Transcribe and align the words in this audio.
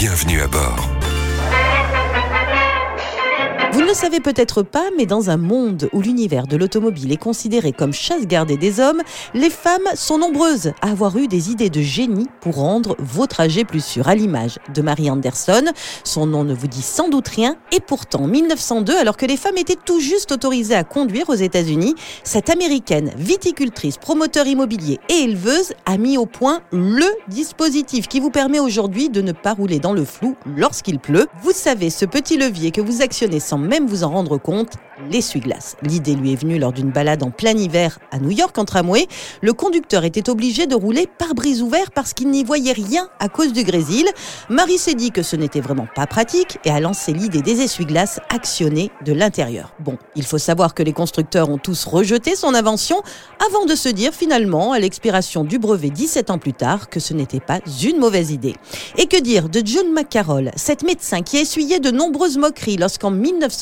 Bienvenue 0.00 0.40
à 0.42 0.46
bord. 0.46 0.97
Vous 3.88 3.94
le 3.94 4.00
savez 4.00 4.20
peut-être 4.20 4.62
pas, 4.62 4.90
mais 4.98 5.06
dans 5.06 5.30
un 5.30 5.38
monde 5.38 5.88
où 5.94 6.02
l'univers 6.02 6.46
de 6.46 6.58
l'automobile 6.58 7.10
est 7.10 7.16
considéré 7.16 7.72
comme 7.72 7.94
chasse 7.94 8.26
gardée 8.26 8.58
des 8.58 8.80
hommes, 8.80 9.00
les 9.32 9.48
femmes 9.48 9.88
sont 9.94 10.18
nombreuses 10.18 10.72
à 10.82 10.90
avoir 10.90 11.16
eu 11.16 11.26
des 11.26 11.50
idées 11.50 11.70
de 11.70 11.80
génie 11.80 12.26
pour 12.42 12.56
rendre 12.56 12.96
vos 12.98 13.26
trajets 13.26 13.64
plus 13.64 13.82
sûrs. 13.82 14.06
À 14.06 14.14
l'image 14.14 14.58
de 14.74 14.82
Marie 14.82 15.08
Anderson, 15.08 15.64
son 16.04 16.26
nom 16.26 16.44
ne 16.44 16.52
vous 16.52 16.66
dit 16.66 16.82
sans 16.82 17.08
doute 17.08 17.28
rien, 17.28 17.56
et 17.72 17.80
pourtant, 17.80 18.24
en 18.24 18.26
1902, 18.26 18.94
alors 18.94 19.16
que 19.16 19.24
les 19.24 19.38
femmes 19.38 19.56
étaient 19.56 19.74
tout 19.82 20.00
juste 20.00 20.32
autorisées 20.32 20.74
à 20.74 20.84
conduire 20.84 21.30
aux 21.30 21.34
États-Unis, 21.34 21.94
cette 22.24 22.50
américaine 22.50 23.10
viticultrice, 23.16 23.96
promoteur 23.96 24.46
immobilier 24.46 25.00
et 25.08 25.22
éleveuse 25.22 25.72
a 25.86 25.96
mis 25.96 26.18
au 26.18 26.26
point 26.26 26.60
le 26.72 27.06
dispositif 27.28 28.06
qui 28.06 28.20
vous 28.20 28.30
permet 28.30 28.60
aujourd'hui 28.60 29.08
de 29.08 29.22
ne 29.22 29.32
pas 29.32 29.54
rouler 29.54 29.78
dans 29.78 29.94
le 29.94 30.04
flou 30.04 30.36
lorsqu'il 30.58 30.98
pleut. 30.98 31.26
Vous 31.42 31.52
savez, 31.52 31.88
ce 31.88 32.04
petit 32.04 32.36
levier 32.36 32.70
que 32.70 32.82
vous 32.82 33.00
actionnez 33.00 33.40
sans 33.40 33.56
même 33.56 33.77
vous 33.86 34.04
en 34.04 34.10
rendre 34.10 34.38
compte, 34.38 34.74
l'essuie-glace. 35.10 35.76
L'idée 35.82 36.14
lui 36.14 36.32
est 36.32 36.36
venue 36.36 36.58
lors 36.58 36.72
d'une 36.72 36.90
balade 36.90 37.22
en 37.22 37.30
plein 37.30 37.56
hiver 37.56 37.98
à 38.10 38.18
New 38.18 38.30
York 38.30 38.56
en 38.58 38.64
tramway. 38.64 39.06
Le 39.42 39.52
conducteur 39.52 40.04
était 40.04 40.28
obligé 40.28 40.66
de 40.66 40.74
rouler 40.74 41.06
par 41.18 41.34
brise 41.34 41.62
ouvert 41.62 41.90
parce 41.92 42.12
qu'il 42.12 42.30
n'y 42.30 42.44
voyait 42.44 42.72
rien 42.72 43.08
à 43.20 43.28
cause 43.28 43.52
du 43.52 43.62
grésil. 43.62 44.06
Marie 44.48 44.78
s'est 44.78 44.94
dit 44.94 45.10
que 45.10 45.22
ce 45.22 45.36
n'était 45.36 45.60
vraiment 45.60 45.86
pas 45.94 46.06
pratique 46.06 46.58
et 46.64 46.70
a 46.70 46.80
lancé 46.80 47.12
l'idée 47.12 47.42
des 47.42 47.60
essuie-glaces 47.60 48.20
actionnés 48.28 48.90
de 49.04 49.12
l'intérieur. 49.12 49.72
Bon, 49.80 49.98
il 50.16 50.24
faut 50.24 50.38
savoir 50.38 50.74
que 50.74 50.82
les 50.82 50.92
constructeurs 50.92 51.50
ont 51.50 51.58
tous 51.58 51.84
rejeté 51.84 52.34
son 52.34 52.54
invention 52.54 53.02
avant 53.46 53.64
de 53.66 53.74
se 53.74 53.88
dire 53.88 54.12
finalement, 54.12 54.72
à 54.72 54.78
l'expiration 54.78 55.44
du 55.44 55.58
brevet 55.58 55.90
17 55.90 56.30
ans 56.30 56.38
plus 56.38 56.52
tard, 56.52 56.88
que 56.88 57.00
ce 57.00 57.14
n'était 57.14 57.40
pas 57.40 57.60
une 57.82 57.98
mauvaise 57.98 58.30
idée. 58.30 58.54
Et 58.96 59.06
que 59.06 59.20
dire 59.20 59.48
de 59.48 59.62
June 59.64 59.92
McCarroll, 59.92 60.50
cette 60.56 60.82
médecin 60.82 61.22
qui 61.22 61.38
a 61.38 61.40
essuyé 61.40 61.80
de 61.80 61.90
nombreuses 61.90 62.38
moqueries 62.38 62.76
lorsqu'en 62.76 63.10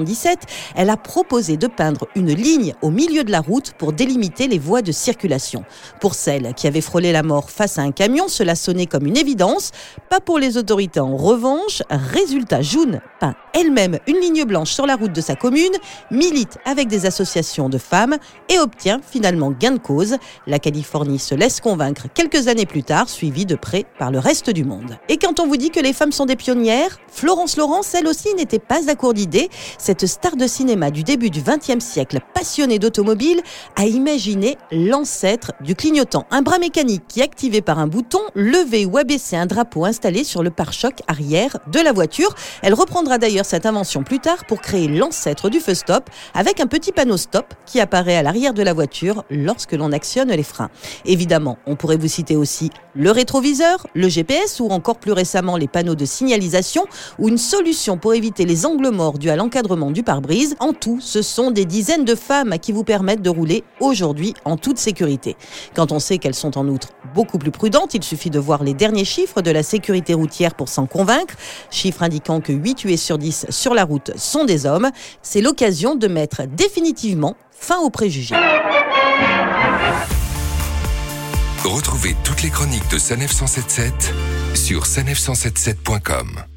1917, 0.00 0.40
elle 0.76 0.90
a 0.90 0.96
proposé 0.96 1.56
de 1.56 1.66
peindre 1.66 2.06
une 2.14 2.32
ligne 2.32 2.74
au 2.82 2.90
milieu 2.90 3.24
de 3.24 3.30
la 3.30 3.40
route 3.40 3.72
pour 3.78 3.92
délimiter 3.92 4.48
les 4.48 4.58
voies 4.58 4.82
de 4.82 4.92
circulation. 4.92 5.64
Pour 6.00 6.14
celle 6.14 6.54
qui 6.54 6.66
avait 6.66 6.80
frôlé 6.80 7.12
la 7.12 7.22
mort 7.22 7.50
face 7.50 7.78
à 7.78 7.82
un 7.82 7.92
camion, 7.92 8.28
cela 8.28 8.54
sonnait 8.54 8.86
comme 8.86 9.06
une 9.06 9.16
évidence. 9.16 9.70
Pas 10.08 10.20
pour 10.20 10.38
les 10.38 10.56
autorités 10.56 11.00
en 11.00 11.16
revanche. 11.16 11.82
Résultat, 11.90 12.62
June 12.62 13.00
peint 13.20 13.34
elle-même 13.52 13.98
une 14.06 14.18
ligne 14.18 14.44
blanche 14.44 14.72
sur 14.72 14.86
la 14.86 14.96
route 14.96 15.12
de 15.12 15.20
sa 15.20 15.36
commune, 15.36 15.72
milite 16.10 16.58
avec 16.64 16.88
des 16.88 17.06
associations 17.06 17.68
de 17.68 17.78
femmes 17.78 18.16
et 18.48 18.58
obtient 18.58 19.00
finalement 19.06 19.50
gain 19.50 19.72
de 19.72 19.78
cause. 19.78 20.16
La 20.46 20.58
Californie 20.58 21.18
se 21.18 21.34
laisse 21.34 21.60
convaincre 21.60 22.06
quelques 22.12 22.48
années 22.48 22.66
plus 22.66 22.82
tard, 22.82 23.08
suivie 23.08 23.46
de 23.46 23.56
près 23.56 23.84
par 23.98 24.10
le 24.10 24.18
reste 24.18 24.50
du 24.50 24.64
monde. 24.64 24.98
Et 25.08 25.16
quand 25.16 25.40
on 25.40 25.46
vous 25.46 25.56
dit 25.56 25.70
que 25.70 25.80
les 25.80 25.92
femmes 25.92 26.12
sont 26.12 26.26
des 26.26 26.36
pionnières, 26.36 26.98
Florence 27.08 27.56
Laurence, 27.56 27.94
elle 27.94 28.06
aussi, 28.06 28.34
n'était 28.34 28.58
pas 28.58 28.88
à 28.88 28.94
court 28.94 29.14
d'idées. 29.14 29.50
Cette 29.78 30.06
star 30.06 30.36
de 30.36 30.46
cinéma 30.46 30.90
du 30.90 31.02
début 31.02 31.30
du 31.30 31.42
XXe 31.42 31.84
siècle, 31.84 32.20
passionnée 32.34 32.78
d'automobile, 32.78 33.40
a 33.76 33.86
imaginé 33.86 34.56
l'ancêtre 34.70 35.52
du 35.60 35.74
clignotant. 35.74 36.24
Un 36.30 36.42
bras 36.42 36.58
mécanique 36.58 37.02
qui, 37.08 37.22
activé 37.22 37.60
par 37.60 37.78
un 37.78 37.86
bouton, 37.86 38.20
levait 38.34 38.84
ou 38.84 38.96
abaissait 38.96 39.36
un 39.36 39.46
drapeau 39.46 39.84
installé 39.84 40.24
sur 40.24 40.42
le 40.42 40.50
pare-choc 40.50 41.00
arrière 41.08 41.58
de 41.70 41.80
la 41.80 41.92
voiture. 41.92 42.34
Elle 42.62 42.74
reprendra 42.74 43.09
d'ailleurs 43.18 43.44
cette 43.44 43.66
invention 43.66 44.02
plus 44.02 44.18
tard 44.18 44.44
pour 44.46 44.60
créer 44.60 44.88
l'ancêtre 44.88 45.50
du 45.50 45.60
feu 45.60 45.74
stop 45.74 46.10
avec 46.34 46.60
un 46.60 46.66
petit 46.66 46.92
panneau 46.92 47.16
stop 47.16 47.46
qui 47.66 47.80
apparaît 47.80 48.16
à 48.16 48.22
l'arrière 48.22 48.54
de 48.54 48.62
la 48.62 48.72
voiture 48.72 49.24
lorsque 49.30 49.72
l'on 49.72 49.92
actionne 49.92 50.30
les 50.30 50.42
freins. 50.42 50.70
Évidemment, 51.04 51.58
on 51.66 51.76
pourrait 51.76 51.96
vous 51.96 52.08
citer 52.08 52.36
aussi 52.36 52.70
le 52.94 53.10
rétroviseur, 53.10 53.86
le 53.94 54.08
GPS 54.08 54.60
ou 54.60 54.68
encore 54.68 54.98
plus 54.98 55.12
récemment 55.12 55.56
les 55.56 55.68
panneaux 55.68 55.94
de 55.94 56.04
signalisation 56.04 56.84
ou 57.18 57.28
une 57.28 57.38
solution 57.38 57.98
pour 57.98 58.14
éviter 58.14 58.44
les 58.44 58.66
angles 58.66 58.90
morts 58.90 59.18
dus 59.18 59.30
à 59.30 59.36
l'encadrement 59.36 59.90
du 59.90 60.02
pare-brise. 60.02 60.56
En 60.58 60.72
tout, 60.72 61.00
ce 61.00 61.22
sont 61.22 61.50
des 61.50 61.64
dizaines 61.64 62.04
de 62.04 62.14
femmes 62.14 62.56
qui 62.60 62.72
vous 62.72 62.84
permettent 62.84 63.22
de 63.22 63.30
rouler 63.30 63.64
aujourd'hui 63.80 64.34
en 64.44 64.56
toute 64.56 64.78
sécurité. 64.78 65.36
Quand 65.74 65.92
on 65.92 65.98
sait 65.98 66.18
qu'elles 66.18 66.34
sont 66.34 66.58
en 66.58 66.66
outre 66.68 66.88
beaucoup 67.14 67.38
plus 67.38 67.50
prudentes, 67.50 67.94
il 67.94 68.04
suffit 68.04 68.30
de 68.30 68.38
voir 68.38 68.64
les 68.64 68.74
derniers 68.74 69.04
chiffres 69.04 69.42
de 69.42 69.50
la 69.50 69.62
sécurité 69.62 70.14
routière 70.14 70.54
pour 70.54 70.68
s'en 70.68 70.86
convaincre, 70.86 71.34
chiffres 71.70 72.02
indiquant 72.02 72.40
que 72.40 72.52
8 72.52 72.74
tués 72.74 72.96
sur 73.00 73.18
10 73.18 73.46
sur 73.50 73.74
la 73.74 73.84
route 73.84 74.12
sont 74.16 74.44
des 74.44 74.66
hommes, 74.66 74.90
c'est 75.22 75.40
l'occasion 75.40 75.94
de 75.94 76.08
mettre 76.08 76.42
définitivement 76.46 77.36
fin 77.50 77.78
aux 77.80 77.90
préjugés. 77.90 78.36
Retrouvez 81.64 82.16
toutes 82.24 82.42
les 82.42 82.50
chroniques 82.50 82.90
de 82.90 82.98
Sanef 82.98 83.32
177 83.32 84.14
sur 84.54 84.84
sanef177.com. 84.84 86.49